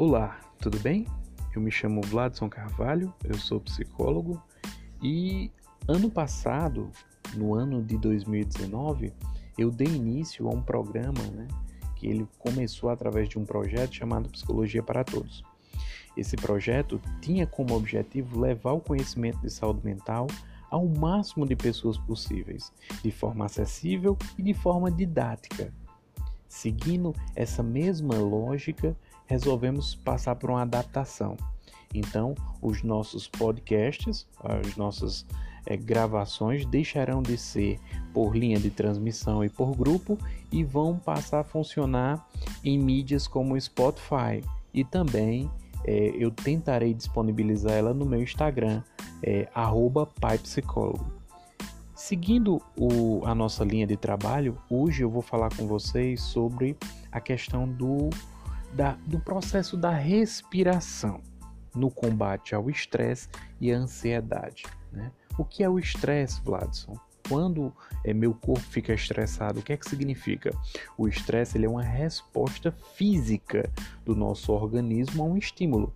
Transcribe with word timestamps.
Olá, 0.00 0.40
tudo 0.58 0.80
bem? 0.80 1.06
Eu 1.54 1.60
me 1.60 1.70
chamo 1.70 2.00
Vladson 2.00 2.48
Carvalho, 2.48 3.12
eu 3.22 3.34
sou 3.34 3.60
psicólogo 3.60 4.42
e 5.02 5.52
ano 5.86 6.10
passado, 6.10 6.90
no 7.34 7.52
ano 7.52 7.82
de 7.82 7.98
2019, 7.98 9.12
eu 9.58 9.70
dei 9.70 9.88
início 9.88 10.48
a 10.48 10.54
um 10.54 10.62
programa, 10.62 11.20
né, 11.34 11.46
que 11.96 12.06
ele 12.06 12.26
começou 12.38 12.88
através 12.88 13.28
de 13.28 13.38
um 13.38 13.44
projeto 13.44 13.94
chamado 13.94 14.30
Psicologia 14.30 14.82
para 14.82 15.04
Todos. 15.04 15.44
Esse 16.16 16.34
projeto 16.34 16.98
tinha 17.20 17.46
como 17.46 17.74
objetivo 17.74 18.40
levar 18.40 18.72
o 18.72 18.80
conhecimento 18.80 19.42
de 19.42 19.50
saúde 19.50 19.84
mental 19.84 20.28
ao 20.70 20.88
máximo 20.88 21.44
de 21.44 21.54
pessoas 21.54 21.98
possíveis, 21.98 22.72
de 23.04 23.10
forma 23.10 23.44
acessível 23.44 24.16
e 24.38 24.42
de 24.42 24.54
forma 24.54 24.90
didática. 24.90 25.70
Seguindo 26.48 27.14
essa 27.36 27.62
mesma 27.62 28.16
lógica, 28.16 28.96
resolvemos 29.30 29.94
passar 29.94 30.34
por 30.34 30.50
uma 30.50 30.62
adaptação. 30.62 31.36
Então, 31.94 32.34
os 32.60 32.82
nossos 32.82 33.28
podcasts, 33.28 34.26
as 34.42 34.76
nossas 34.76 35.24
é, 35.64 35.76
gravações 35.76 36.66
deixarão 36.66 37.22
de 37.22 37.36
ser 37.38 37.78
por 38.12 38.36
linha 38.36 38.58
de 38.58 38.70
transmissão 38.70 39.44
e 39.44 39.48
por 39.48 39.76
grupo 39.76 40.18
e 40.50 40.64
vão 40.64 40.98
passar 40.98 41.40
a 41.40 41.44
funcionar 41.44 42.28
em 42.64 42.76
mídias 42.76 43.28
como 43.28 43.60
Spotify 43.60 44.42
e 44.74 44.82
também 44.84 45.48
é, 45.84 46.12
eu 46.16 46.32
tentarei 46.32 46.92
disponibilizar 46.92 47.72
ela 47.72 47.94
no 47.94 48.04
meu 48.04 48.20
Instagram, 48.20 48.82
é. 49.22 49.48
Seguindo 51.94 52.60
o, 52.76 53.22
a 53.24 53.34
nossa 53.34 53.62
linha 53.62 53.86
de 53.86 53.96
trabalho, 53.96 54.58
hoje 54.68 55.02
eu 55.02 55.10
vou 55.10 55.22
falar 55.22 55.54
com 55.54 55.66
vocês 55.68 56.20
sobre 56.20 56.76
a 57.12 57.20
questão 57.20 57.68
do 57.68 58.10
da, 58.72 58.92
do 59.06 59.18
processo 59.20 59.76
da 59.76 59.90
respiração 59.90 61.20
no 61.74 61.90
combate 61.90 62.54
ao 62.54 62.68
estresse 62.68 63.28
e 63.60 63.72
à 63.72 63.76
ansiedade. 63.76 64.64
Né? 64.92 65.10
O 65.38 65.44
que 65.44 65.62
é 65.62 65.68
o 65.68 65.78
estresse, 65.78 66.40
Vladson? 66.42 66.94
Quando 67.28 67.72
é, 68.04 68.12
meu 68.12 68.34
corpo 68.34 68.60
fica 68.60 68.92
estressado, 68.92 69.60
o 69.60 69.62
que 69.62 69.72
é 69.72 69.76
que 69.76 69.88
significa? 69.88 70.50
O 70.98 71.06
estresse 71.06 71.56
ele 71.56 71.66
é 71.66 71.68
uma 71.68 71.82
resposta 71.82 72.72
física 72.94 73.70
do 74.04 74.16
nosso 74.16 74.52
organismo 74.52 75.22
a 75.22 75.26
um 75.26 75.36
estímulo. 75.36 75.94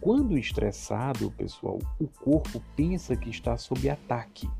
Quando 0.00 0.36
estressado, 0.36 1.30
pessoal, 1.32 1.78
o 1.98 2.06
corpo 2.08 2.62
pensa 2.74 3.16
que 3.16 3.30
está 3.30 3.56
sob 3.56 3.88
ataque 3.88 4.50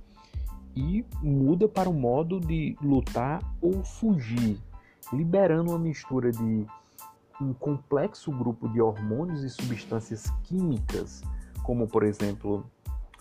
e 0.74 1.04
muda 1.22 1.68
para 1.68 1.88
o 1.88 1.94
modo 1.94 2.38
de 2.40 2.76
lutar 2.80 3.42
ou 3.60 3.82
fugir, 3.82 4.58
liberando 5.12 5.70
uma 5.70 5.78
mistura 5.78 6.30
de 6.30 6.66
um 7.40 7.52
complexo 7.52 8.30
grupo 8.30 8.68
de 8.68 8.80
hormônios 8.80 9.42
e 9.42 9.50
substâncias 9.50 10.30
químicas, 10.42 11.22
como 11.62 11.86
por 11.86 12.02
exemplo 12.02 12.64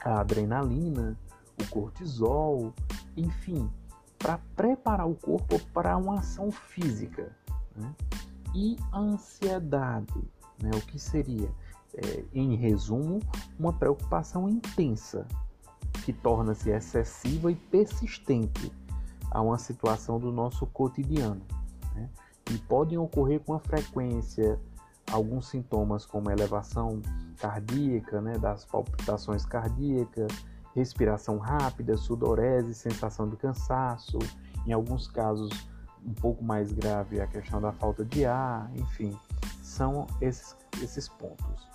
a 0.03 0.19
adrenalina, 0.19 1.17
o 1.61 1.67
cortisol, 1.69 2.73
enfim, 3.17 3.69
para 4.17 4.39
preparar 4.55 5.07
o 5.07 5.15
corpo 5.15 5.59
para 5.73 5.97
uma 5.97 6.19
ação 6.19 6.51
física. 6.51 7.35
Né? 7.75 7.93
E 8.53 8.77
a 8.91 8.99
ansiedade, 8.99 10.23
né? 10.61 10.71
o 10.73 10.81
que 10.81 10.99
seria, 10.99 11.49
é, 11.95 12.23
em 12.33 12.55
resumo, 12.55 13.19
uma 13.59 13.73
preocupação 13.73 14.49
intensa 14.49 15.27
que 16.03 16.13
torna-se 16.13 16.69
excessiva 16.69 17.51
e 17.51 17.55
persistente 17.55 18.71
a 19.31 19.41
uma 19.41 19.57
situação 19.57 20.19
do 20.19 20.31
nosso 20.31 20.65
cotidiano. 20.67 21.41
Né? 21.93 22.09
E 22.51 22.57
podem 22.57 22.97
ocorrer 22.97 23.39
com 23.41 23.53
a 23.53 23.59
frequência 23.59 24.59
alguns 25.11 25.49
sintomas 25.49 26.05
como 26.05 26.31
elevação 26.31 27.01
cardíaca, 27.37 28.21
né, 28.21 28.37
das 28.37 28.65
palpitações 28.65 29.45
cardíacas, 29.45 30.31
respiração 30.73 31.37
rápida, 31.37 31.95
sudorese, 31.95 32.73
sensação 32.73 33.29
de 33.29 33.37
cansaço, 33.37 34.19
em 34.65 34.73
alguns 34.73 35.07
casos 35.07 35.49
um 36.05 36.13
pouco 36.13 36.43
mais 36.43 36.71
grave 36.71 37.19
a 37.19 37.27
questão 37.27 37.59
da 37.59 37.71
falta 37.71 38.05
de 38.05 38.25
ar, 38.25 38.69
enfim, 38.75 39.17
são 39.61 40.05
esses, 40.21 40.55
esses 40.81 41.09
pontos. 41.09 41.67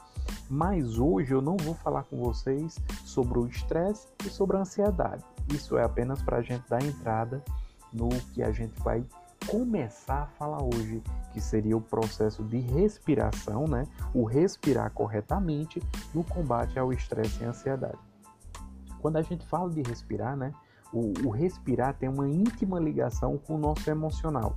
Mas 0.49 0.99
hoje 0.99 1.33
eu 1.33 1.41
não 1.41 1.57
vou 1.57 1.75
falar 1.75 2.05
com 2.05 2.17
vocês 2.19 2.79
sobre 3.05 3.39
o 3.39 3.47
estresse 3.47 4.07
e 4.25 4.29
sobre 4.29 4.57
a 4.57 4.61
ansiedade. 4.61 5.25
Isso 5.53 5.77
é 5.77 5.85
apenas 5.85 6.23
para 6.23 6.39
a 6.39 6.43
gente 6.43 6.69
dar 6.69 6.83
entrada 6.83 7.43
no 7.93 8.09
que 8.33 8.43
a 8.43 8.53
gente 8.53 8.81
vai 8.83 9.05
começar 9.47 10.23
a 10.23 10.27
falar 10.27 10.63
hoje, 10.63 11.03
que 11.33 11.41
seria 11.41 11.77
o 11.77 11.81
processo 11.81 12.43
de 12.45 12.59
respiração, 12.59 13.67
né? 13.67 13.85
O 14.15 14.25
respirar 14.25 14.91
corretamente 14.93 15.83
no 16.15 16.23
combate 16.25 16.79
ao 16.79 16.93
estresse 16.93 17.43
e 17.43 17.47
ansiedade. 17.47 17.99
Quando 19.01 19.17
a 19.17 19.23
gente 19.23 19.47
fala 19.47 19.71
de 19.71 19.83
respirar, 19.83 20.37
né? 20.37 20.53
O, 20.93 21.13
o 21.25 21.31
respirar 21.31 21.95
tem 21.95 22.09
uma 22.09 22.29
íntima 22.29 22.79
ligação 22.79 23.39
com 23.39 23.55
o 23.55 23.59
nosso 23.59 23.89
emocional. 23.89 24.57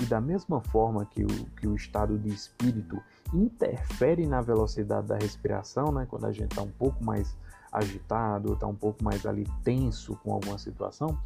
E 0.00 0.06
da 0.06 0.20
mesma 0.20 0.60
forma 0.60 1.04
que 1.04 1.24
o, 1.24 1.46
que 1.56 1.66
o 1.66 1.74
estado 1.74 2.18
de 2.18 2.28
espírito 2.28 3.00
interfere 3.32 4.26
na 4.26 4.40
velocidade 4.40 5.08
da 5.08 5.16
respiração, 5.16 5.92
né? 5.92 6.06
Quando 6.08 6.26
a 6.26 6.32
gente 6.32 6.50
está 6.50 6.62
um 6.62 6.70
pouco 6.70 7.04
mais 7.04 7.36
agitado, 7.72 8.52
está 8.52 8.66
um 8.66 8.74
pouco 8.74 9.02
mais 9.02 9.24
ali 9.24 9.46
tenso 9.64 10.14
com 10.16 10.32
alguma 10.32 10.58
situação, 10.58 11.18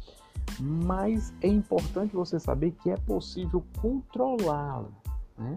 mas 0.59 1.33
é 1.41 1.47
importante 1.47 2.15
você 2.15 2.39
saber 2.39 2.71
que 2.71 2.89
é 2.89 2.97
possível 2.97 3.63
controlá-la, 3.81 4.89
né? 5.37 5.55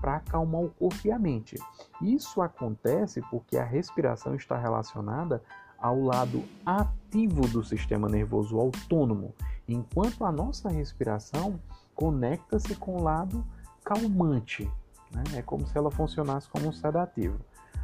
Para 0.00 0.16
acalmar 0.16 0.62
o 0.62 0.70
corpo 0.70 0.98
e 1.04 1.10
a 1.10 1.18
mente. 1.18 1.56
Isso 2.00 2.40
acontece 2.40 3.20
porque 3.30 3.56
a 3.56 3.64
respiração 3.64 4.34
está 4.34 4.56
relacionada 4.56 5.42
ao 5.78 6.00
lado 6.00 6.42
ativo 6.64 7.42
do 7.48 7.62
sistema 7.64 8.08
nervoso 8.08 8.58
autônomo, 8.58 9.34
enquanto 9.66 10.24
a 10.24 10.32
nossa 10.32 10.68
respiração 10.68 11.60
conecta-se 11.94 12.74
com 12.76 12.96
o 12.96 13.02
lado 13.02 13.44
calmante. 13.84 14.70
Né? 15.12 15.22
É 15.36 15.42
como 15.42 15.66
se 15.66 15.76
ela 15.76 15.90
funcionasse 15.90 16.48
como 16.48 16.68
um 16.68 16.72
sedativo. 16.72 17.38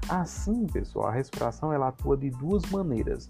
Assim, 0.09 0.67
pessoal, 0.67 1.09
a 1.09 1.13
respiração 1.13 1.73
ela 1.73 1.89
atua 1.89 2.17
de 2.17 2.31
duas 2.31 2.63
maneiras 2.71 3.29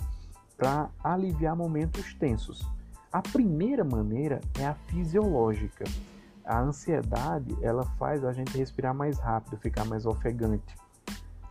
para 0.57 0.91
aliviar 1.03 1.55
momentos 1.55 2.15
tensos. 2.15 2.67
A 3.15 3.23
primeira 3.23 3.85
maneira 3.85 4.41
é 4.59 4.67
a 4.67 4.75
fisiológica. 4.75 5.85
A 6.45 6.61
ansiedade 6.61 7.57
ela 7.63 7.85
faz 7.97 8.25
a 8.25 8.33
gente 8.33 8.59
respirar 8.59 8.93
mais 8.93 9.21
rápido, 9.21 9.57
ficar 9.57 9.85
mais 9.85 10.05
ofegante 10.05 10.75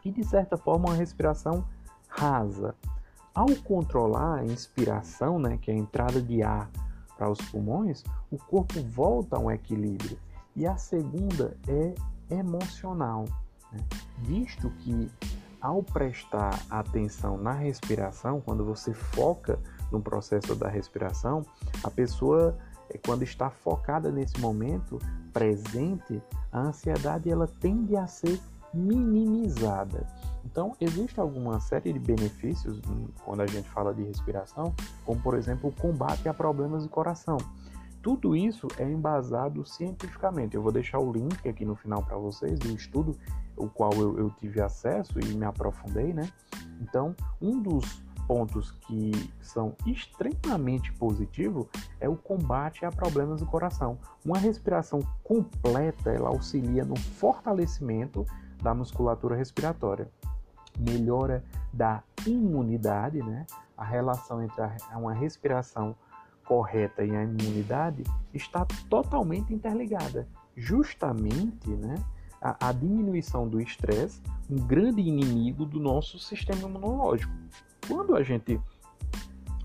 e 0.03 0.12
de 0.12 0.25
certa 0.25 0.57
forma 0.57 0.90
uma 0.90 0.96
respiração 0.97 1.63
rasa. 2.09 2.75
Ao 3.34 3.47
controlar 3.63 4.40
a 4.40 4.44
inspiração, 4.44 5.40
né, 5.40 5.57
que 5.57 5.72
é 5.72 5.73
a 5.73 5.78
entrada 5.78 6.22
de 6.22 6.44
ar 6.44 6.69
para 7.18 7.29
os 7.29 7.40
pulmões, 7.50 8.03
o 8.29 8.38
corpo 8.38 8.81
volta 8.81 9.38
a 9.38 9.40
um 9.40 9.50
equilíbrio. 9.50 10.19
E 10.57 10.68
a 10.68 10.75
segunda 10.75 11.56
é 11.66 11.96
emocional, 12.29 13.23
né? 13.72 13.79
visto 14.18 14.69
que 14.79 15.09
ao 15.62 15.81
prestar 15.81 16.62
atenção 16.69 17.38
na 17.38 17.53
respiração, 17.53 18.41
quando 18.41 18.66
você 18.66 18.94
foca 18.94 19.57
no 19.94 20.02
processo 20.02 20.56
da 20.56 20.68
respiração, 20.68 21.46
a 21.84 21.90
pessoa, 21.90 22.58
eh, 22.90 23.00
quando 23.06 23.24
está 23.24 23.50
focada 23.50 24.12
nesse 24.12 24.40
momento 24.42 25.00
presente, 25.31 26.22
a 26.52 26.62
ansiedade 26.62 27.30
ela 27.30 27.48
tende 27.62 27.96
a 27.96 28.08
ser 28.08 28.40
minimizada. 28.74 30.06
Então, 30.44 30.76
existe 30.82 31.20
alguma 31.20 31.59
série 31.59 31.94
de 31.94 32.00
benefícios 32.00 32.82
quando 33.24 33.42
a 33.42 33.48
gente 33.48 33.70
fala 33.70 33.94
de 33.94 34.03
respiração, 34.03 34.74
como 35.06 35.22
por 35.22 35.36
exemplo 35.36 35.70
o 35.70 35.74
combate 35.74 36.28
a 36.28 36.34
problemas 36.34 36.84
de 36.84 36.90
coração. 36.90 37.38
Tudo 38.02 38.35
isso 38.35 38.67
é 38.78 38.84
embasado 38.84 39.66
cientificamente. 39.66 40.56
Eu 40.56 40.62
vou 40.62 40.72
deixar 40.72 41.00
o 41.00 41.14
link 41.14 41.47
aqui 41.47 41.64
no 41.64 41.76
final 41.76 42.03
para 42.03 42.17
vocês 42.17 42.59
do 42.59 42.70
estudo, 42.76 43.17
o 43.56 43.70
qual 43.70 43.94
eu, 43.94 44.17
eu 44.17 44.29
tive 44.32 44.59
acesso 44.59 45.17
e 45.22 45.26
me 45.34 45.46
aprofundei, 45.46 46.12
né? 46.12 46.29
Então, 46.82 47.16
um 47.41 47.62
dos 47.62 48.03
pontos 48.28 48.72
que 48.72 49.11
são 49.41 49.75
extremamente 49.85 50.91
positivos 50.93 51.67
é 51.99 52.08
o 52.08 52.16
combate 52.16 52.85
a 52.85 52.91
problemas 52.91 53.40
do 53.40 53.46
coração. 53.46 53.97
Uma 54.25 54.37
respiração 54.37 54.99
completa 55.23 56.11
ela 56.11 56.29
auxilia 56.29 56.84
no 56.84 56.97
fortalecimento 56.97 58.25
da 58.61 58.73
musculatura 58.73 59.35
respiratória, 59.35 60.09
melhora 60.79 61.43
da 61.72 62.02
imunidade, 62.25 63.22
né? 63.22 63.46
A 63.78 63.84
relação 63.84 64.41
entre 64.41 64.61
a, 64.61 64.97
uma 64.97 65.14
respiração 65.14 65.96
correta 66.46 67.03
e 67.03 67.16
a 67.16 67.23
imunidade 67.23 68.03
está 68.34 68.66
totalmente 68.90 69.53
interligada. 69.53 70.28
Justamente, 70.55 71.69
né? 71.69 71.96
A, 72.41 72.69
a 72.69 72.72
diminuição 72.72 73.47
do 73.47 73.61
estresse, 73.61 74.22
um 74.49 74.55
grande 74.55 75.02
inimigo 75.02 75.66
do 75.66 75.79
nosso 75.79 76.19
sistema 76.19 76.61
imunológico. 76.61 77.34
Quando 77.88 78.16
a 78.16 78.24
gente 78.24 78.59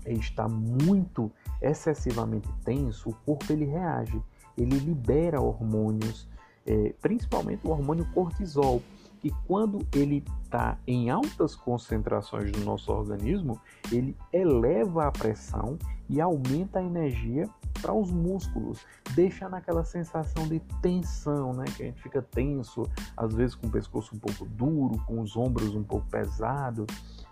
está 0.05 0.47
muito 0.47 1.31
excessivamente 1.61 2.47
tenso, 2.63 3.09
o 3.09 3.13
corpo 3.13 3.51
ele 3.51 3.65
reage, 3.65 4.21
ele 4.57 4.77
libera 4.77 5.41
hormônios, 5.41 6.27
é, 6.65 6.93
principalmente 7.01 7.65
o 7.65 7.71
hormônio 7.71 8.05
cortisol, 8.13 8.81
que 9.19 9.31
quando 9.45 9.85
ele 9.93 10.23
está 10.43 10.77
em 10.87 11.09
altas 11.09 11.55
concentrações 11.55 12.51
no 12.51 12.65
nosso 12.65 12.91
organismo, 12.91 13.59
ele 13.91 14.15
eleva 14.31 15.07
a 15.07 15.11
pressão 15.11 15.77
e 16.09 16.19
aumenta 16.19 16.79
a 16.79 16.83
energia 16.83 17.47
para 17.81 17.93
os 17.93 18.11
músculos, 18.11 18.85
deixa 19.13 19.47
naquela 19.47 19.83
sensação 19.83 20.47
de 20.47 20.59
tensão, 20.81 21.53
né? 21.53 21.65
Que 21.75 21.83
a 21.83 21.85
gente 21.85 22.01
fica 22.01 22.21
tenso, 22.21 22.89
às 23.15 23.33
vezes 23.33 23.55
com 23.55 23.67
o 23.67 23.71
pescoço 23.71 24.15
um 24.15 24.19
pouco 24.19 24.45
duro, 24.45 25.01
com 25.05 25.21
os 25.21 25.37
ombros 25.37 25.75
um 25.75 25.83
pouco 25.83 26.05
pesados, 26.09 26.87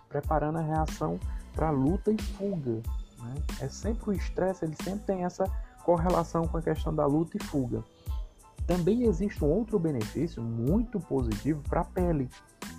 preparando 0.08 0.58
a 0.58 0.62
reação 0.62 1.18
para 1.54 1.70
luta 1.70 2.12
e 2.12 2.22
fuga. 2.22 2.80
Né? 3.18 3.34
É 3.60 3.68
sempre 3.68 4.10
o 4.10 4.12
estresse, 4.12 4.64
ele 4.64 4.76
sempre 4.82 5.00
tem 5.00 5.24
essa 5.24 5.44
correlação 5.84 6.46
com 6.46 6.58
a 6.58 6.62
questão 6.62 6.94
da 6.94 7.06
luta 7.06 7.36
e 7.36 7.42
fuga. 7.42 7.82
Também 8.68 9.04
existe 9.04 9.42
um 9.42 9.48
outro 9.48 9.78
benefício 9.78 10.42
muito 10.42 11.00
positivo 11.00 11.62
para 11.66 11.80
a 11.80 11.84
pele. 11.84 12.28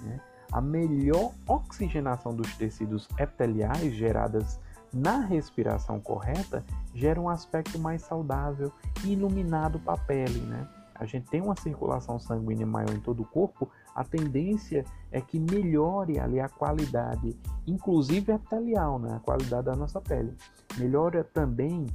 Né? 0.03 0.21
A 0.51 0.61
melhor 0.61 1.33
oxigenação 1.47 2.35
dos 2.35 2.55
tecidos 2.57 3.07
epiteliais 3.17 3.91
geradas 3.95 4.59
na 4.93 5.21
respiração 5.21 5.99
correta 5.99 6.63
gera 6.93 7.19
um 7.19 7.27
aspecto 7.27 7.79
mais 7.79 8.03
saudável 8.03 8.71
e 9.03 9.13
iluminado 9.13 9.79
para 9.79 9.95
a 9.95 9.97
pele, 9.97 10.39
né? 10.41 10.67
A 10.93 11.05
gente 11.05 11.27
tem 11.27 11.41
uma 11.41 11.55
circulação 11.55 12.19
sanguínea 12.19 12.67
maior 12.67 12.93
em 12.93 12.99
todo 12.99 13.23
o 13.23 13.25
corpo, 13.25 13.69
a 13.95 14.03
tendência 14.03 14.85
é 15.11 15.19
que 15.21 15.39
melhore 15.39 16.19
ali 16.19 16.39
a 16.39 16.49
qualidade, 16.49 17.35
inclusive 17.65 18.31
epitelial, 18.31 18.99
né? 18.99 19.15
A 19.15 19.19
qualidade 19.19 19.65
da 19.65 19.75
nossa 19.75 19.99
pele. 20.01 20.35
Melhora 20.77 21.23
também 21.23 21.87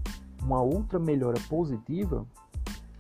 uma 0.43 0.63
outra 0.63 0.99
melhora 0.99 1.39
positiva 1.49 2.27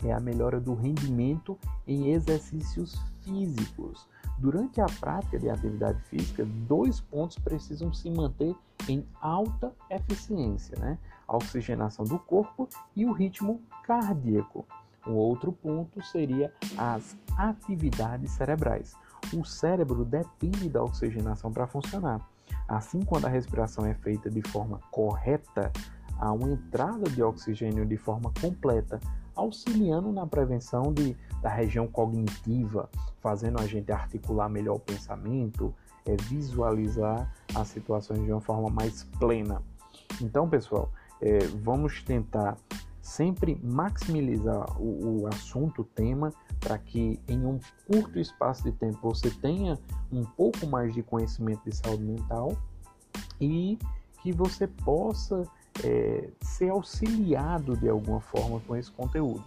é 0.04 0.12
a 0.12 0.20
melhora 0.20 0.60
do 0.60 0.74
rendimento 0.74 1.58
em 1.86 2.10
exercícios 2.12 2.94
físicos. 3.22 4.06
Durante 4.38 4.80
a 4.80 4.86
prática 4.86 5.38
de 5.38 5.48
atividade 5.48 6.00
física, 6.02 6.44
dois 6.44 7.00
pontos 7.00 7.38
precisam 7.38 7.92
se 7.92 8.10
manter 8.10 8.54
em 8.88 9.06
alta 9.20 9.72
eficiência, 9.88 10.76
né? 10.78 10.98
A 11.26 11.36
oxigenação 11.36 12.04
do 12.04 12.18
corpo 12.18 12.68
e 12.94 13.06
o 13.06 13.12
ritmo 13.12 13.62
cardíaco. 13.84 14.66
Um 15.06 15.12
outro 15.12 15.52
ponto 15.52 16.02
seria 16.02 16.52
as 16.76 17.16
atividades 17.36 18.32
cerebrais. 18.32 18.96
O 19.32 19.44
cérebro 19.44 20.04
depende 20.04 20.68
da 20.68 20.82
oxigenação 20.82 21.52
para 21.52 21.66
funcionar. 21.66 22.20
Assim, 22.66 23.02
quando 23.02 23.26
a 23.26 23.28
respiração 23.28 23.84
é 23.86 23.94
feita 23.94 24.30
de 24.30 24.42
forma 24.48 24.80
correta, 24.90 25.72
há 26.18 26.32
uma 26.32 26.50
entrada 26.50 27.08
de 27.10 27.22
oxigênio 27.22 27.84
de 27.86 27.96
forma 27.96 28.32
completa, 28.40 28.98
auxiliando 29.34 30.12
na 30.12 30.26
prevenção 30.26 30.92
de, 30.92 31.16
da 31.42 31.48
região 31.48 31.86
cognitiva, 31.86 32.88
fazendo 33.20 33.60
a 33.60 33.66
gente 33.66 33.90
articular 33.90 34.48
melhor 34.48 34.76
o 34.76 34.80
pensamento, 34.80 35.74
é, 36.06 36.16
visualizar 36.16 37.32
as 37.54 37.68
situações 37.68 38.24
de 38.24 38.30
uma 38.30 38.40
forma 38.40 38.68
mais 38.70 39.04
plena. 39.18 39.62
Então, 40.20 40.48
pessoal, 40.48 40.90
é, 41.20 41.38
vamos 41.62 42.02
tentar 42.02 42.56
sempre 43.00 43.60
maximizar 43.62 44.80
o, 44.80 45.22
o 45.22 45.26
assunto, 45.28 45.82
o 45.82 45.84
tema, 45.84 46.32
para 46.58 46.78
que 46.78 47.20
em 47.28 47.44
um 47.44 47.60
curto 47.86 48.18
espaço 48.18 48.64
de 48.64 48.72
tempo 48.72 48.98
você 49.02 49.30
tenha 49.30 49.78
um 50.10 50.24
pouco 50.24 50.66
mais 50.66 50.94
de 50.94 51.02
conhecimento 51.02 51.62
de 51.68 51.76
saúde 51.76 52.02
mental 52.02 52.56
e 53.38 53.78
que 54.22 54.32
você 54.32 54.66
possa 54.66 55.46
é, 55.82 56.28
ser 56.40 56.70
auxiliado 56.70 57.76
de 57.76 57.88
alguma 57.88 58.20
forma 58.20 58.60
com 58.60 58.76
esse 58.76 58.90
conteúdo. 58.90 59.42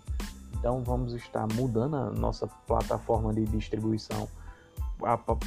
Então 0.59 0.83
vamos 0.83 1.13
estar 1.13 1.47
mudando 1.53 1.95
a 1.95 2.09
nossa 2.11 2.47
plataforma 2.67 3.33
de 3.33 3.45
distribuição 3.45 4.27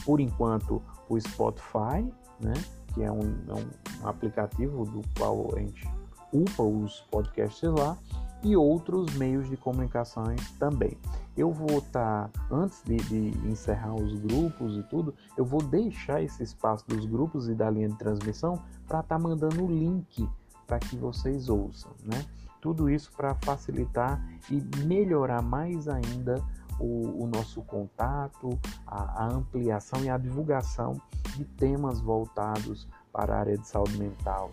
por 0.04 0.20
enquanto 0.20 0.80
o 1.08 1.20
Spotify, 1.20 2.12
né? 2.40 2.54
que 2.94 3.02
é 3.02 3.10
um, 3.10 3.20
é 3.48 3.54
um 3.54 4.08
aplicativo 4.08 4.84
do 4.84 5.02
qual 5.16 5.54
a 5.54 5.60
gente 5.60 5.88
upa 6.32 6.62
os 6.62 7.00
podcasts 7.10 7.68
lá 7.70 7.96
e 8.42 8.56
outros 8.56 9.14
meios 9.14 9.48
de 9.48 9.56
comunicações 9.56 10.50
também. 10.52 10.96
Eu 11.36 11.52
vou 11.52 11.78
estar, 11.78 12.28
tá, 12.28 12.30
antes 12.50 12.82
de, 12.84 12.96
de, 12.96 13.48
encerrar 13.48 13.94
os 13.94 14.14
grupos 14.20 14.76
e 14.76 14.82
tudo, 14.84 15.14
eu 15.36 15.44
vou 15.44 15.62
deixar 15.62 16.22
esse 16.22 16.42
espaço 16.42 16.86
dos 16.88 17.04
grupos 17.04 17.48
e 17.48 17.54
da 17.54 17.68
linha 17.70 17.88
de 17.88 17.96
transmissão 17.96 18.54
para 18.86 19.00
estar 19.00 19.16
tá 19.16 19.18
mandando 19.18 19.64
o 19.64 19.68
link 19.68 20.28
para 20.70 20.78
que 20.78 20.96
vocês 20.96 21.48
ouçam, 21.48 21.90
né? 22.04 22.24
Tudo 22.60 22.88
isso 22.88 23.10
para 23.16 23.34
facilitar 23.34 24.24
e 24.48 24.62
melhorar 24.84 25.42
mais 25.42 25.88
ainda 25.88 26.40
o, 26.78 27.24
o 27.24 27.26
nosso 27.26 27.60
contato, 27.62 28.56
a, 28.86 29.24
a, 29.24 29.26
ampliação 29.26 30.04
e 30.04 30.08
a 30.08 30.16
divulgação 30.16 31.00
de 31.36 31.44
temas 31.44 32.00
voltados 32.00 32.86
para 33.12 33.34
a 33.34 33.40
área 33.40 33.58
de 33.58 33.66
saúde 33.66 33.98
mental. 33.98 34.48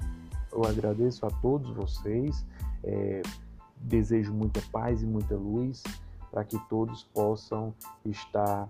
Eu 0.52 0.66
agradeço 0.66 1.24
a 1.24 1.30
todos 1.30 1.69
vocês, 1.75 2.44
é, 2.84 3.22
desejo 3.80 4.34
muita 4.34 4.60
paz 4.72 5.04
e 5.04 5.06
muita 5.06 5.36
luz 5.36 5.84
para 6.31 6.44
que 6.44 6.58
todos 6.68 7.04
possam 7.04 7.75
estar 8.04 8.68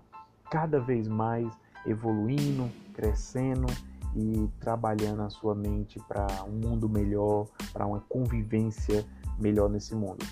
cada 0.50 0.78
vez 0.78 1.08
mais 1.08 1.50
evoluindo, 1.86 2.70
crescendo 2.92 3.66
e 4.14 4.48
trabalhando 4.60 5.22
a 5.22 5.30
sua 5.30 5.54
mente 5.54 5.98
para 6.08 6.26
um 6.44 6.52
mundo 6.52 6.88
melhor, 6.88 7.46
para 7.72 7.86
uma 7.86 8.00
convivência 8.00 9.04
melhor 9.38 9.68
nesse 9.68 9.94
mundo. 9.94 10.24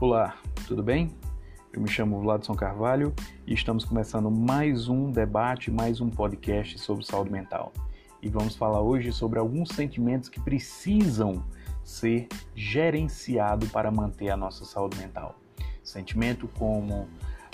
Olá, 0.00 0.34
tudo 0.66 0.82
bem? 0.82 1.14
Eu 1.72 1.80
me 1.80 1.88
chamo 1.88 2.20
Vladson 2.20 2.54
Carvalho 2.54 3.14
e 3.46 3.54
estamos 3.54 3.84
começando 3.84 4.30
mais 4.30 4.88
um 4.88 5.10
debate, 5.10 5.70
mais 5.70 6.00
um 6.00 6.10
podcast 6.10 6.78
sobre 6.78 7.06
saúde 7.06 7.30
mental. 7.30 7.72
E 8.20 8.28
vamos 8.28 8.54
falar 8.56 8.80
hoje 8.80 9.12
sobre 9.12 9.38
alguns 9.38 9.70
sentimentos 9.70 10.28
que 10.28 10.40
precisam 10.40 11.42
ser 11.84 12.28
gerenciado 12.54 13.66
para 13.68 13.90
manter 13.90 14.30
a 14.30 14.36
nossa 14.36 14.64
saúde 14.64 14.98
mental. 14.98 15.36
Sentimento 15.82 16.48
como 16.58 17.08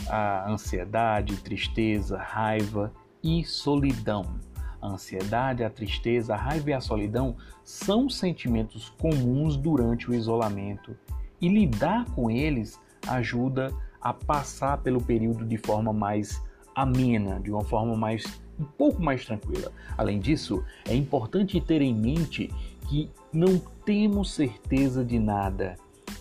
a 0.09 0.51
ansiedade, 0.51 1.37
tristeza, 1.39 2.19
raiva 2.19 2.93
e 3.23 3.45
solidão. 3.45 4.39
A 4.81 4.89
ansiedade, 4.89 5.65
a 5.65 5.71
tristeza, 5.71 6.35
a 6.35 6.37
raiva 6.37 6.71
e 6.71 6.73
a 6.73 6.81
solidão 6.81 7.37
são 7.65 8.09
sentimentos 8.09 8.91
comuns 8.91 9.57
durante 9.57 10.09
o 10.09 10.15
isolamento 10.15 10.97
e 11.41 11.49
lidar 11.49 12.05
com 12.13 12.31
eles 12.31 12.79
ajuda 13.07 13.73
a 14.01 14.13
passar 14.13 14.79
pelo 14.79 15.01
período 15.01 15.45
de 15.45 15.57
forma 15.57 15.93
mais 15.93 16.43
amena, 16.75 17.41
de 17.41 17.51
uma 17.51 17.65
forma 17.65 17.97
mais 17.97 18.25
um 18.59 18.65
pouco 18.65 19.01
mais 19.01 19.25
tranquila. 19.25 19.71
Além 19.97 20.19
disso, 20.19 20.65
é 20.87 20.95
importante 20.95 21.61
ter 21.61 21.81
em 21.81 21.95
mente 21.95 22.51
que 22.89 23.11
não 23.31 23.59
temos 23.85 24.33
certeza 24.33 25.05
de 25.05 25.19
nada 25.19 25.77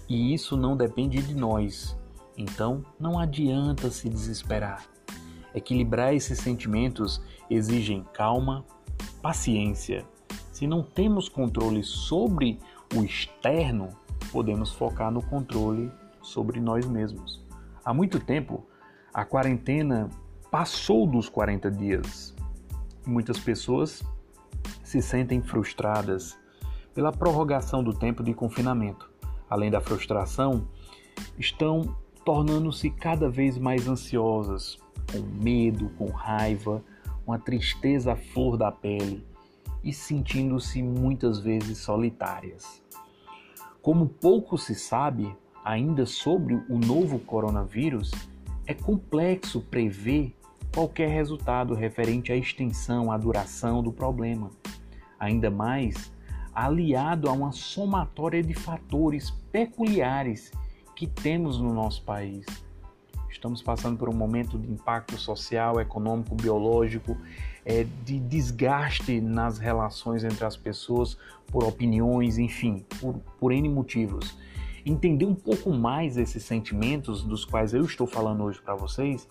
e 0.09 0.33
isso 0.33 0.57
não 0.57 0.75
depende 0.75 1.21
de 1.21 1.33
nós. 1.33 1.97
Então, 2.37 2.85
não 2.99 3.17
adianta 3.17 3.89
se 3.89 4.09
desesperar. 4.09 4.85
Equilibrar 5.55 6.13
esses 6.13 6.39
sentimentos 6.39 7.21
exigem 7.49 8.05
calma, 8.13 8.65
paciência. 9.21 10.05
Se 10.51 10.67
não 10.67 10.83
temos 10.83 11.29
controle 11.29 11.83
sobre 11.83 12.59
o 12.93 13.03
externo, 13.03 13.89
podemos 14.31 14.73
focar 14.73 15.09
no 15.09 15.23
controle 15.23 15.89
sobre 16.21 16.59
nós 16.59 16.85
mesmos. 16.85 17.41
Há 17.83 17.93
muito 17.93 18.19
tempo, 18.19 18.65
a 19.13 19.23
quarentena 19.23 20.09
passou 20.51 21.07
dos 21.07 21.29
40 21.29 21.71
dias. 21.71 22.35
Muitas 23.05 23.39
pessoas 23.39 24.03
se 24.83 25.01
sentem 25.01 25.41
frustradas 25.41 26.37
pela 26.97 27.11
prorrogação 27.11 27.83
do 27.83 27.93
tempo 27.93 28.23
de 28.23 28.33
confinamento. 28.33 29.07
Além 29.47 29.69
da 29.69 29.79
frustração, 29.79 30.67
estão 31.37 31.95
tornando-se 32.25 32.89
cada 32.89 33.29
vez 33.29 33.55
mais 33.55 33.87
ansiosas, 33.87 34.79
com 35.11 35.19
medo, 35.19 35.91
com 35.95 36.07
raiva, 36.07 36.83
uma 37.23 37.37
tristeza 37.37 38.13
à 38.13 38.15
flor 38.15 38.57
da 38.57 38.71
pele 38.71 39.23
e 39.83 39.93
sentindo-se 39.93 40.81
muitas 40.81 41.37
vezes 41.37 41.77
solitárias. 41.77 42.81
Como 43.79 44.09
pouco 44.09 44.57
se 44.57 44.73
sabe 44.73 45.31
ainda 45.63 46.03
sobre 46.03 46.55
o 46.67 46.79
novo 46.79 47.19
coronavírus, 47.19 48.09
é 48.65 48.73
complexo 48.73 49.61
prever 49.61 50.35
qualquer 50.73 51.09
resultado 51.09 51.75
referente 51.75 52.31
à 52.31 52.35
extensão, 52.35 53.11
à 53.11 53.17
duração 53.19 53.83
do 53.83 53.91
problema. 53.91 54.49
Ainda 55.19 55.51
mais 55.51 56.16
aliado 56.57 57.29
a 57.29 57.31
uma 57.31 57.51
somatória 57.51 58.41
de 58.41 58.55
fatores 58.55 59.29
peculiares 59.51 60.51
que 60.95 61.05
temos 61.05 61.59
no 61.59 61.71
nosso 61.71 62.01
país. 62.01 62.47
Estamos 63.29 63.61
passando 63.61 63.95
por 63.95 64.09
um 64.09 64.13
momento 64.13 64.57
de 64.57 64.67
impacto 64.67 65.15
social, 65.19 65.79
econômico, 65.79 66.33
biológico, 66.33 67.15
é, 67.63 67.85
de 68.03 68.19
desgaste 68.19 69.21
nas 69.21 69.59
relações 69.59 70.23
entre 70.23 70.43
as 70.45 70.57
pessoas 70.57 71.15
por 71.45 71.63
opiniões, 71.63 72.39
enfim, 72.39 72.83
por, 72.99 73.19
por 73.39 73.51
N 73.51 73.69
motivos. 73.69 74.35
Entender 74.83 75.25
um 75.25 75.35
pouco 75.35 75.71
mais 75.71 76.17
esses 76.17 76.41
sentimentos 76.41 77.21
dos 77.21 77.45
quais 77.45 77.75
eu 77.75 77.85
estou 77.85 78.07
falando 78.07 78.43
hoje 78.43 78.59
para 78.59 78.73
vocês 78.73 79.27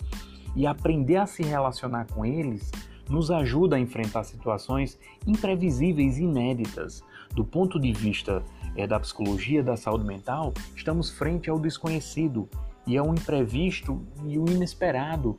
e 0.54 0.64
aprender 0.64 1.16
a 1.16 1.26
se 1.26 1.42
relacionar 1.42 2.06
com 2.06 2.24
eles 2.24 2.70
nos 3.08 3.30
ajuda 3.30 3.76
a 3.76 3.80
enfrentar 3.80 4.24
situações 4.24 4.98
imprevisíveis 5.26 6.18
inéditas. 6.18 7.02
Do 7.34 7.44
ponto 7.44 7.78
de 7.78 7.92
vista 7.92 8.42
é, 8.74 8.86
da 8.86 9.00
psicologia 9.00 9.62
da 9.62 9.76
saúde 9.76 10.04
mental, 10.04 10.52
estamos 10.74 11.10
frente 11.10 11.50
ao 11.50 11.58
desconhecido 11.58 12.48
e 12.86 12.96
ao 12.96 13.12
imprevisto 13.12 14.06
e 14.24 14.38
o 14.38 14.48
inesperado, 14.48 15.38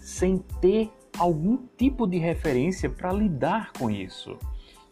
sem 0.00 0.38
ter 0.60 0.90
algum 1.18 1.58
tipo 1.76 2.06
de 2.06 2.18
referência 2.18 2.88
para 2.90 3.12
lidar 3.12 3.72
com 3.72 3.90
isso. 3.90 4.36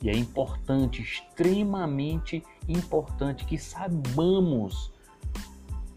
E 0.02 0.08
é 0.08 0.16
importante, 0.16 1.02
extremamente 1.02 2.42
importante, 2.66 3.44
que 3.44 3.58
saibamos 3.58 4.92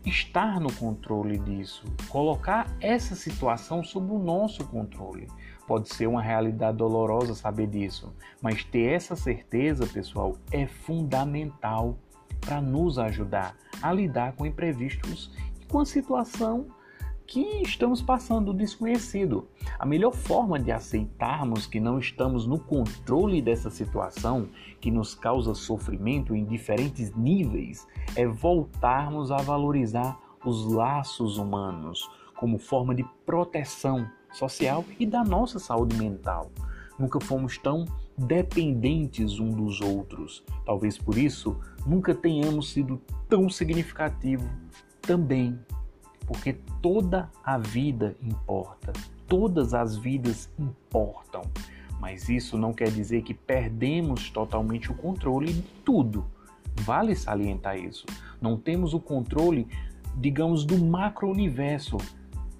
estar 0.06 0.60
no 0.60 0.72
controle 0.74 1.38
disso, 1.38 1.86
colocar 2.10 2.68
essa 2.82 3.16
situação 3.16 3.82
sob 3.82 4.12
o 4.12 4.20
nosso 4.20 4.66
controle. 4.66 5.28
Pode 5.68 5.90
ser 5.90 6.08
uma 6.08 6.22
realidade 6.22 6.78
dolorosa 6.78 7.34
saber 7.34 7.68
disso, 7.68 8.14
mas 8.42 8.64
ter 8.64 8.92
essa 8.92 9.16
certeza, 9.16 9.88
pessoal, 9.88 10.36
é 10.52 10.68
fundamental 10.68 11.98
para 12.42 12.62
nos 12.62 13.00
ajudar 13.00 13.56
a 13.82 13.92
lidar 13.92 14.34
com 14.34 14.46
imprevistos 14.46 15.32
e 15.62 15.66
com 15.66 15.80
a 15.80 15.86
situação 15.86 16.68
que 17.26 17.62
estamos 17.62 18.02
passando 18.02 18.54
desconhecido. 18.54 19.48
A 19.80 19.86
melhor 19.86 20.14
forma 20.14 20.60
de 20.60 20.72
aceitarmos 20.72 21.66
que 21.66 21.80
não 21.80 21.98
estamos 21.98 22.46
no 22.46 22.60
controle 22.60 23.42
dessa 23.42 23.70
situação 23.70 24.50
que 24.80 24.92
nos 24.92 25.16
causa 25.16 25.54
sofrimento 25.54 26.36
em 26.36 26.46
diferentes 26.46 27.16
níveis 27.16 27.88
é 28.16 28.28
voltarmos 28.28 29.32
a 29.32 29.38
valorizar 29.38 30.20
os 30.46 30.66
laços 30.66 31.38
humanos 31.38 32.10
como 32.36 32.60
forma 32.60 32.94
de 32.94 33.04
proteção 33.26 34.08
social 34.34 34.84
e 35.00 35.06
da 35.06 35.24
nossa 35.24 35.60
saúde 35.60 35.96
mental. 35.96 36.52
Nunca 37.00 37.20
fomos 37.20 37.58
tão 37.58 37.86
dependentes 38.18 39.40
um 39.40 39.50
dos 39.50 39.82
outros. 39.82 40.44
Talvez 40.66 40.98
por 40.98 41.18
isso 41.18 41.58
nunca 41.86 42.14
tenhamos 42.14 42.72
sido 42.72 43.02
tão 43.28 43.50
significativo 43.50 44.48
também 45.02 45.60
porque 46.26 46.54
toda 46.82 47.30
a 47.44 47.58
vida 47.58 48.16
importa, 48.22 48.94
todas 49.28 49.74
as 49.74 49.96
vidas 49.96 50.50
importam. 50.58 51.44
Mas 52.00 52.28
isso 52.28 52.58
não 52.58 52.74
quer 52.74 52.90
dizer 52.90 53.22
que 53.24 53.34
perdemos 53.34 54.30
totalmente 54.30 54.92
o 54.92 54.96
controle 54.96 55.54
de 55.54 55.62
tudo. 55.86 56.26
Vale 56.82 57.16
salientar 57.16 57.78
isso. 57.78 58.06
Não 58.42 58.58
temos 58.58 58.94
o 58.94 59.00
controle, 59.00 59.68
digamos, 60.18 60.66
do 60.66 60.78
macro-universo, 60.78 61.98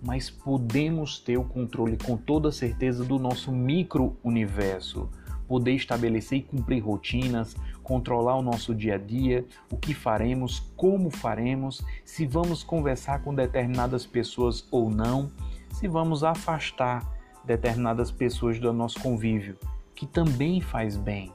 mas 0.04 0.30
podemos 0.30 1.18
ter 1.18 1.38
o 1.38 1.44
controle 1.44 1.98
com 1.98 2.18
toda 2.18 2.52
certeza 2.52 3.04
do 3.04 3.18
nosso 3.18 3.52
micro-universo 3.52 5.10
poder 5.48 5.74
estabelecer 5.74 6.40
e 6.40 6.42
cumprir 6.42 6.80
rotinas, 6.80 7.56
controlar 7.82 8.36
o 8.36 8.42
nosso 8.42 8.74
dia 8.74 8.96
a 8.96 8.98
dia, 8.98 9.46
o 9.72 9.78
que 9.78 9.94
faremos, 9.94 10.60
como 10.76 11.10
faremos, 11.10 11.84
se 12.04 12.26
vamos 12.26 12.64
conversar 12.64 13.22
com 13.22 13.36
determinadas 13.36 14.06
pessoas 14.06 14.68
ou 14.72 14.90
não, 14.90 15.32
se 15.70 15.88
vamos 15.88 16.24
afastar 16.24 17.08
determinadas 17.44 18.10
pessoas 18.10 18.60
do 18.60 18.72
nosso 18.72 19.00
convívio, 19.00 19.58
que 19.94 20.08
também 20.08 20.62
faz 20.62 20.98
bem, 20.98 21.32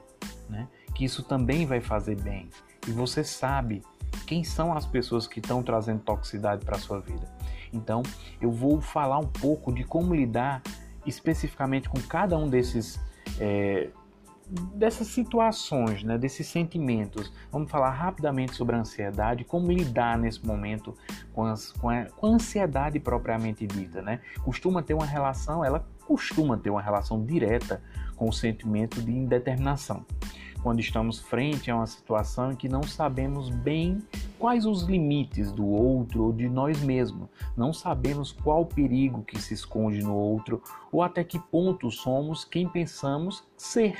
né? 0.48 0.66
que 0.94 1.04
isso 1.04 1.22
também 1.22 1.66
vai 1.66 1.80
fazer 1.80 2.20
bem. 2.20 2.48
E 2.86 2.90
você 2.90 3.22
sabe 3.22 3.82
quem 4.26 4.42
são 4.42 4.72
as 4.72 4.86
pessoas 4.86 5.26
que 5.26 5.38
estão 5.38 5.62
trazendo 5.62 6.00
toxicidade 6.00 6.64
para 6.64 6.76
a 6.76 6.80
sua 6.80 7.00
vida. 7.00 7.37
Então, 7.72 8.02
eu 8.40 8.50
vou 8.50 8.80
falar 8.80 9.18
um 9.18 9.26
pouco 9.26 9.72
de 9.72 9.84
como 9.84 10.14
lidar 10.14 10.62
especificamente 11.06 11.88
com 11.88 12.00
cada 12.00 12.36
um 12.36 12.48
desses 12.48 13.00
é, 13.40 13.90
dessas 14.74 15.08
situações, 15.08 16.02
né, 16.02 16.16
desses 16.16 16.46
sentimentos. 16.46 17.32
Vamos 17.52 17.70
falar 17.70 17.90
rapidamente 17.90 18.54
sobre 18.54 18.76
a 18.76 18.80
ansiedade, 18.80 19.44
como 19.44 19.70
lidar 19.70 20.16
nesse 20.16 20.44
momento 20.44 20.94
com, 21.32 21.44
as, 21.44 21.72
com, 21.72 21.90
a, 21.90 22.06
com 22.06 22.26
a 22.26 22.30
ansiedade 22.30 22.98
propriamente 22.98 23.66
dita. 23.66 24.00
Né? 24.00 24.20
Costuma 24.42 24.82
ter 24.82 24.94
uma 24.94 25.04
relação, 25.04 25.64
ela 25.64 25.86
costuma 26.06 26.56
ter 26.56 26.70
uma 26.70 26.80
relação 26.80 27.22
direta 27.22 27.82
com 28.16 28.28
o 28.28 28.32
sentimento 28.32 29.02
de 29.02 29.12
indeterminação. 29.12 30.04
Quando 30.62 30.80
estamos 30.80 31.20
frente 31.20 31.70
a 31.70 31.76
uma 31.76 31.86
situação 31.86 32.52
em 32.52 32.56
que 32.56 32.68
não 32.68 32.82
sabemos 32.82 33.50
bem 33.50 34.02
quais 34.38 34.64
os 34.64 34.82
limites 34.82 35.50
do 35.50 35.66
outro 35.66 36.24
ou 36.24 36.32
de 36.32 36.48
nós 36.48 36.80
mesmos, 36.80 37.28
não 37.56 37.72
sabemos 37.72 38.30
qual 38.30 38.64
perigo 38.64 39.22
que 39.22 39.40
se 39.40 39.52
esconde 39.52 40.02
no 40.02 40.14
outro 40.14 40.62
ou 40.92 41.02
até 41.02 41.24
que 41.24 41.38
ponto 41.38 41.90
somos 41.90 42.44
quem 42.44 42.68
pensamos 42.68 43.44
ser 43.56 43.96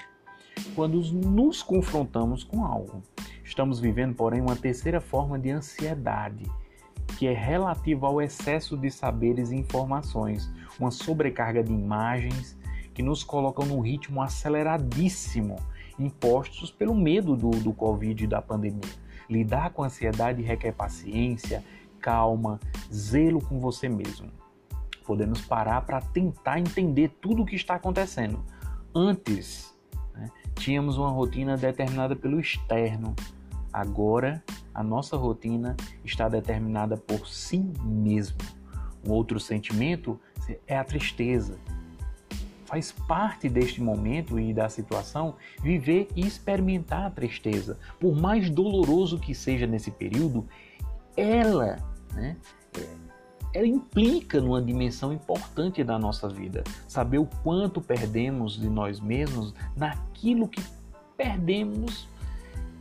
quando 0.74 1.00
nos 1.12 1.62
confrontamos 1.62 2.44
com 2.44 2.64
algo. 2.64 3.02
Estamos 3.44 3.80
vivendo, 3.80 4.14
porém, 4.14 4.40
uma 4.40 4.56
terceira 4.56 5.00
forma 5.00 5.38
de 5.38 5.50
ansiedade, 5.50 6.44
que 7.18 7.26
é 7.26 7.32
relativa 7.32 8.06
ao 8.06 8.20
excesso 8.20 8.76
de 8.76 8.90
saberes 8.90 9.50
e 9.50 9.56
informações, 9.56 10.50
uma 10.78 10.90
sobrecarga 10.90 11.62
de 11.62 11.72
imagens 11.72 12.58
que 12.92 13.02
nos 13.02 13.24
colocam 13.24 13.64
num 13.64 13.80
ritmo 13.80 14.20
aceleradíssimo, 14.20 15.56
impostos 15.98 16.70
pelo 16.70 16.94
medo 16.94 17.36
do, 17.36 17.50
do 17.50 17.72
Covid 17.72 18.24
e 18.24 18.26
da 18.26 18.42
pandemia. 18.42 19.07
Lidar 19.28 19.70
com 19.70 19.82
a 19.82 19.86
ansiedade 19.86 20.42
requer 20.42 20.72
paciência, 20.72 21.64
calma, 22.00 22.58
zelo 22.92 23.40
com 23.40 23.60
você 23.60 23.88
mesmo. 23.88 24.30
Podemos 25.04 25.40
parar 25.40 25.82
para 25.82 26.00
tentar 26.00 26.58
entender 26.58 27.08
tudo 27.20 27.42
o 27.42 27.46
que 27.46 27.56
está 27.56 27.74
acontecendo 27.74 28.44
antes 28.94 29.78
Tínhamos 30.58 30.98
uma 30.98 31.08
rotina 31.08 31.56
determinada 31.56 32.16
pelo 32.16 32.40
externo. 32.40 33.14
Agora, 33.72 34.42
a 34.74 34.82
nossa 34.82 35.16
rotina 35.16 35.76
está 36.04 36.28
determinada 36.28 36.96
por 36.96 37.28
si 37.28 37.58
mesmo. 37.84 38.38
Um 39.06 39.12
outro 39.12 39.38
sentimento 39.38 40.20
é 40.66 40.76
a 40.76 40.82
tristeza. 40.82 41.58
Faz 42.68 42.92
parte 42.92 43.48
deste 43.48 43.80
momento 43.80 44.38
e 44.38 44.52
da 44.52 44.68
situação 44.68 45.36
viver 45.62 46.06
e 46.14 46.26
experimentar 46.26 47.06
a 47.06 47.10
tristeza. 47.10 47.78
Por 47.98 48.14
mais 48.14 48.50
doloroso 48.50 49.18
que 49.18 49.34
seja 49.34 49.66
nesse 49.66 49.90
período, 49.90 50.46
ela 51.16 51.78
né, 52.12 52.36
ela 53.54 53.66
implica 53.66 54.38
numa 54.38 54.60
dimensão 54.60 55.14
importante 55.14 55.82
da 55.82 55.98
nossa 55.98 56.28
vida. 56.28 56.62
Saber 56.86 57.16
o 57.16 57.26
quanto 57.42 57.80
perdemos 57.80 58.60
de 58.60 58.68
nós 58.68 59.00
mesmos 59.00 59.54
naquilo 59.74 60.46
que 60.46 60.62
perdemos, 61.16 62.06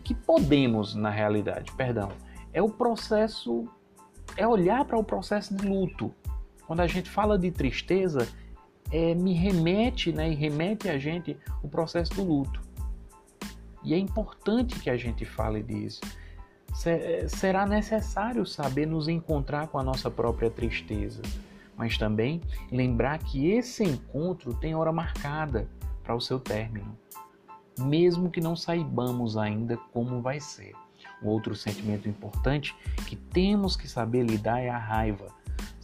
que 0.04 0.14
podemos 0.14 0.96
na 0.96 1.10
realidade, 1.10 1.72
perdão. 1.78 2.10
É 2.52 2.62
o 2.62 2.68
processo, 2.68 3.70
é 4.36 4.46
olhar 4.46 4.84
para 4.84 5.00
o 5.00 5.04
processo 5.04 5.56
de 5.56 5.66
luto. 5.66 6.14
Quando 6.66 6.82
a 6.82 6.88
gente 6.88 7.10
fala 7.10 7.40
de 7.40 7.50
tristeza, 7.52 8.28
é, 8.92 9.14
me 9.14 9.34
remete, 9.34 10.12
né, 10.12 10.30
e 10.30 10.36
remete 10.36 10.90
a 10.90 10.98
gente 10.98 11.38
o 11.62 11.68
processo 11.68 12.14
do 12.14 12.24
luto. 12.24 12.62
E 13.84 13.94
é 13.94 13.98
importante 13.98 14.80
que 14.80 14.90
a 14.90 14.98
gente 14.98 15.24
fale 15.26 15.64
disso 15.64 16.02
será 17.28 17.66
necessário 17.66 18.46
saber 18.46 18.86
nos 18.86 19.08
encontrar 19.08 19.68
com 19.68 19.80
a 19.80 19.84
nossa 19.84 20.12
própria 20.12 20.50
tristeza, 20.50 21.22
mas 21.76 21.98
também 21.98 22.42
lembrar 22.72 23.18
que 23.20 23.50
esse 23.50 23.84
encontro 23.84 24.54
tem 24.54 24.76
hora 24.76 24.92
marcada 24.92 25.68
para 26.04 26.16
o 26.16 26.22
seu 26.22 26.40
término, 26.40 26.98
mesmo 27.80 28.30
que 28.30 28.40
não 28.40 28.56
saibamos 28.56 29.38
ainda 29.38 29.78
como 29.92 30.22
vai 30.22 30.40
ser. 30.40 30.74
Um 31.22 31.28
outro 31.28 31.56
sentimento 31.56 32.08
importante 32.08 32.76
que 33.08 33.16
temos 33.16 33.76
que 33.76 33.88
saber 33.88 34.24
lidar 34.24 34.60
é 34.60 34.70
a 34.70 34.78
raiva. 34.78 35.28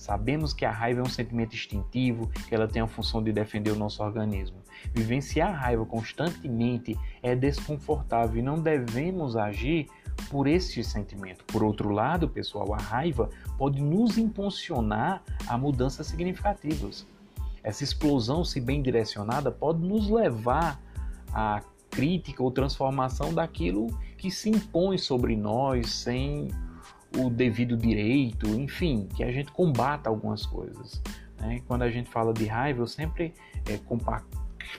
Sabemos 0.03 0.51
que 0.51 0.65
a 0.65 0.69
raiva 0.69 0.99
é 0.99 1.01
um 1.01 1.09
sentimento 1.09 1.55
instintivo, 1.55 2.27
que 2.27 2.53
ela 2.53 2.67
tem 2.67 2.81
a 2.81 2.87
função 2.87 3.23
de 3.23 3.31
defender 3.31 3.71
o 3.71 3.75
nosso 3.77 4.03
organismo. 4.03 4.57
Vivenciar 4.93 5.51
a 5.51 5.57
raiva 5.57 5.85
constantemente 5.85 6.99
é 7.21 7.33
desconfortável 7.33 8.37
e 8.37 8.41
não 8.41 8.59
devemos 8.59 9.37
agir 9.37 9.87
por 10.29 10.45
este 10.45 10.83
sentimento. 10.83 11.45
Por 11.45 11.63
outro 11.63 11.89
lado, 11.89 12.27
pessoal, 12.27 12.73
a 12.73 12.77
raiva 12.77 13.29
pode 13.57 13.81
nos 13.81 14.17
impulsionar 14.17 15.23
a 15.47 15.57
mudanças 15.57 16.05
significativas. 16.07 17.07
Essa 17.63 17.85
explosão, 17.85 18.43
se 18.43 18.59
bem 18.59 18.81
direcionada, 18.81 19.51
pode 19.51 19.79
nos 19.79 20.09
levar 20.09 20.81
à 21.31 21.61
crítica 21.89 22.43
ou 22.43 22.51
transformação 22.51 23.33
daquilo 23.33 23.87
que 24.17 24.29
se 24.29 24.49
impõe 24.49 24.97
sobre 24.97 25.37
nós 25.37 25.89
sem 25.93 26.49
o 27.17 27.29
devido 27.29 27.77
direito, 27.77 28.47
enfim, 28.47 29.07
que 29.15 29.23
a 29.23 29.31
gente 29.31 29.51
combata 29.51 30.09
algumas 30.09 30.45
coisas. 30.45 31.01
Né? 31.39 31.61
Quando 31.67 31.83
a 31.83 31.89
gente 31.89 32.09
fala 32.09 32.33
de 32.33 32.45
raiva, 32.45 32.81
eu 32.81 32.87
sempre 32.87 33.33
é, 33.67 33.79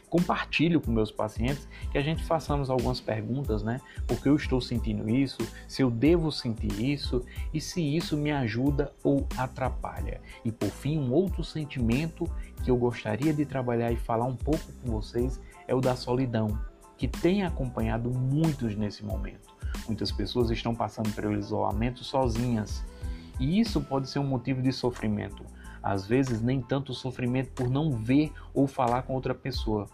compartilho 0.08 0.80
com 0.80 0.90
meus 0.90 1.10
pacientes 1.10 1.68
que 1.90 1.98
a 1.98 2.02
gente 2.02 2.24
façamos 2.24 2.70
algumas 2.70 3.00
perguntas, 3.00 3.62
né? 3.62 3.80
Porque 4.06 4.28
eu 4.28 4.36
estou 4.36 4.60
sentindo 4.60 5.08
isso, 5.08 5.38
se 5.68 5.82
eu 5.82 5.90
devo 5.90 6.32
sentir 6.32 6.72
isso 6.80 7.22
e 7.52 7.60
se 7.60 7.80
isso 7.80 8.16
me 8.16 8.32
ajuda 8.32 8.92
ou 9.02 9.26
atrapalha. 9.36 10.20
E 10.44 10.50
por 10.50 10.70
fim, 10.70 10.98
um 10.98 11.12
outro 11.12 11.44
sentimento 11.44 12.28
que 12.64 12.70
eu 12.70 12.76
gostaria 12.76 13.32
de 13.32 13.44
trabalhar 13.44 13.92
e 13.92 13.96
falar 13.96 14.24
um 14.24 14.36
pouco 14.36 14.64
com 14.82 14.90
vocês 14.90 15.40
é 15.68 15.74
o 15.74 15.80
da 15.80 15.94
solidão, 15.94 16.58
que 16.96 17.06
tem 17.06 17.44
acompanhado 17.44 18.10
muitos 18.10 18.74
nesse 18.76 19.04
momento. 19.04 19.53
Muitas 19.86 20.10
pessoas 20.10 20.50
estão 20.50 20.74
passando 20.74 21.12
pelo 21.14 21.36
isolamento 21.36 22.02
sozinhas. 22.04 22.84
E 23.38 23.60
isso 23.60 23.80
pode 23.80 24.08
ser 24.08 24.18
um 24.18 24.26
motivo 24.26 24.62
de 24.62 24.72
sofrimento 24.72 25.44
às 25.84 26.06
vezes 26.06 26.40
nem 26.40 26.62
tanto 26.62 26.94
sofrimento 26.94 27.50
por 27.52 27.68
não 27.68 27.90
ver 27.90 28.32
ou 28.54 28.66
falar 28.66 29.02
com 29.02 29.12
outra 29.12 29.34
pessoa. 29.34 29.86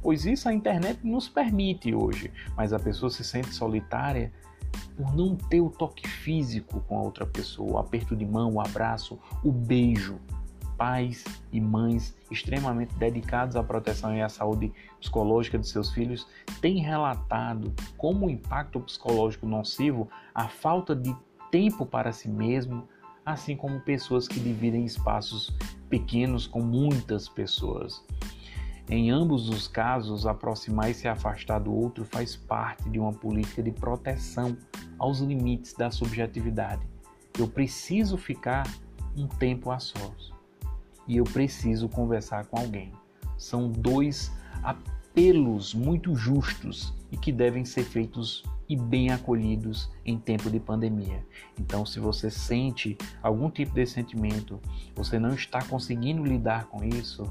Pois 0.00 0.24
isso 0.24 0.48
a 0.48 0.54
internet 0.54 1.00
nos 1.04 1.28
permite 1.28 1.92
hoje, 1.92 2.32
mas 2.56 2.72
a 2.72 2.78
pessoa 2.78 3.10
se 3.10 3.24
sente 3.24 3.52
solitária 3.52 4.32
por 4.96 5.12
não 5.16 5.34
ter 5.34 5.60
o 5.60 5.70
toque 5.70 6.06
físico 6.06 6.80
com 6.86 6.96
a 6.96 7.02
outra 7.02 7.26
pessoa, 7.26 7.72
o 7.72 7.78
aperto 7.78 8.14
de 8.14 8.24
mão, 8.24 8.54
o 8.54 8.60
abraço, 8.60 9.18
o 9.42 9.50
beijo. 9.50 10.20
Pais 10.78 11.24
e 11.52 11.60
mães 11.60 12.16
extremamente 12.30 12.94
dedicados 12.94 13.56
à 13.56 13.64
proteção 13.64 14.14
e 14.14 14.22
à 14.22 14.28
saúde 14.28 14.72
psicológica 15.00 15.58
de 15.58 15.66
seus 15.66 15.90
filhos 15.90 16.24
têm 16.60 16.78
relatado 16.78 17.74
como 17.96 18.26
o 18.26 18.30
impacto 18.30 18.78
psicológico 18.78 19.44
nocivo, 19.44 20.08
a 20.32 20.48
falta 20.48 20.94
de 20.94 21.14
tempo 21.50 21.84
para 21.84 22.12
si 22.12 22.28
mesmo, 22.28 22.88
assim 23.26 23.56
como 23.56 23.80
pessoas 23.80 24.28
que 24.28 24.38
dividem 24.38 24.84
espaços 24.84 25.52
pequenos 25.90 26.46
com 26.46 26.60
muitas 26.60 27.28
pessoas. 27.28 28.00
Em 28.88 29.10
ambos 29.10 29.48
os 29.48 29.66
casos, 29.66 30.26
aproximar 30.26 30.92
e 30.92 30.94
se 30.94 31.08
afastar 31.08 31.58
do 31.58 31.74
outro 31.74 32.04
faz 32.04 32.36
parte 32.36 32.88
de 32.88 33.00
uma 33.00 33.12
política 33.12 33.64
de 33.64 33.72
proteção 33.72 34.56
aos 34.96 35.18
limites 35.18 35.74
da 35.74 35.90
subjetividade. 35.90 36.86
Eu 37.36 37.48
preciso 37.48 38.16
ficar 38.16 38.66
um 39.16 39.26
tempo 39.26 39.72
a 39.72 39.80
sós 39.80 40.37
e 41.08 41.16
eu 41.16 41.24
preciso 41.24 41.88
conversar 41.88 42.44
com 42.46 42.58
alguém. 42.58 42.92
São 43.36 43.68
dois 43.68 44.30
apelos 44.62 45.74
muito 45.74 46.14
justos 46.14 46.94
e 47.10 47.16
que 47.16 47.32
devem 47.32 47.64
ser 47.64 47.82
feitos 47.84 48.44
e 48.68 48.76
bem 48.76 49.10
acolhidos 49.10 49.90
em 50.04 50.18
tempo 50.18 50.50
de 50.50 50.60
pandemia. 50.60 51.24
Então, 51.58 51.86
se 51.86 51.98
você 51.98 52.30
sente 52.30 52.98
algum 53.22 53.50
tipo 53.50 53.74
de 53.74 53.86
sentimento, 53.86 54.60
você 54.94 55.18
não 55.18 55.30
está 55.30 55.62
conseguindo 55.62 56.22
lidar 56.22 56.66
com 56.66 56.84
isso, 56.84 57.24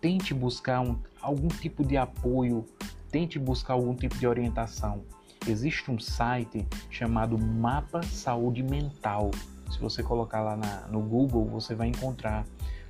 tente 0.00 0.34
buscar 0.34 0.80
um, 0.80 0.98
algum 1.20 1.48
tipo 1.48 1.84
de 1.84 1.96
apoio, 1.96 2.64
tente 3.10 3.38
buscar 3.38 3.74
algum 3.74 3.94
tipo 3.94 4.18
de 4.18 4.26
orientação. 4.26 5.04
Existe 5.46 5.90
um 5.90 5.98
site 5.98 6.66
chamado 6.90 7.38
Mapa 7.38 8.02
Saúde 8.02 8.62
Mental. 8.62 9.30
Se 9.70 9.78
você 9.78 10.02
colocar 10.02 10.40
lá 10.40 10.56
na, 10.56 10.88
no 10.88 11.00
Google, 11.00 11.46
você 11.46 11.74
vai 11.74 11.88
encontrar. 11.88 12.44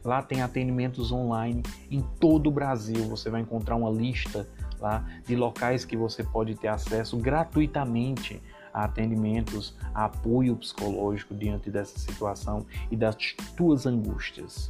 Lá 0.06 0.22
tem 0.22 0.40
atendimentos 0.40 1.10
online 1.10 1.64
em 1.90 2.00
todo 2.20 2.46
o 2.46 2.52
Brasil. 2.52 3.02
Você 3.08 3.28
vai 3.28 3.40
encontrar 3.40 3.74
uma 3.74 3.90
lista 3.90 4.48
lá 4.78 5.04
de 5.26 5.34
locais 5.34 5.84
que 5.84 5.96
você 5.96 6.22
pode 6.22 6.54
ter 6.54 6.68
acesso 6.68 7.16
gratuitamente 7.16 8.40
a 8.72 8.84
atendimentos, 8.84 9.74
a 9.92 10.04
apoio 10.04 10.54
psicológico 10.54 11.34
diante 11.34 11.70
dessa 11.70 11.98
situação 11.98 12.64
e 12.88 12.94
das 12.94 13.16
tuas 13.56 13.84
angústias. 13.84 14.68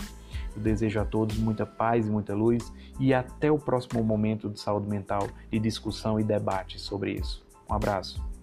Eu 0.57 0.63
desejo 0.63 1.01
a 1.01 1.05
todos 1.05 1.37
muita 1.37 1.67
paz 1.67 2.07
e 2.07 2.11
muita 2.11 2.35
luz 2.35 2.73
e 2.99 3.13
até 3.13 3.53
o 3.53 3.59
próximo 3.59 4.03
momento 4.03 4.49
de 4.49 4.59
saúde 4.59 4.89
mental, 4.89 5.29
de 5.51 5.59
discussão 5.59 6.19
e 6.19 6.25
debate 6.25 6.79
sobre 6.81 7.13
isso. 7.13 7.45
Um 7.71 7.75
abraço. 7.75 8.36